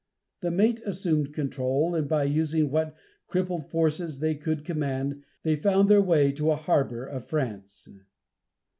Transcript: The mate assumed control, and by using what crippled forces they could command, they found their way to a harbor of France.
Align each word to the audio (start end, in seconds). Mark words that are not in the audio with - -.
The 0.39 0.49
mate 0.49 0.81
assumed 0.83 1.31
control, 1.31 1.93
and 1.93 2.09
by 2.09 2.23
using 2.23 2.71
what 2.71 2.95
crippled 3.27 3.69
forces 3.69 4.19
they 4.19 4.33
could 4.33 4.65
command, 4.65 5.21
they 5.43 5.55
found 5.55 5.89
their 5.89 6.01
way 6.01 6.31
to 6.31 6.49
a 6.49 6.55
harbor 6.55 7.05
of 7.05 7.27
France. 7.27 7.87